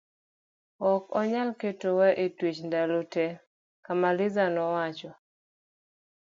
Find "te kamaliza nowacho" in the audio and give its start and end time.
3.13-5.11